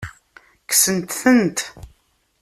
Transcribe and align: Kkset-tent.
Kkset-tent. 0.61 1.59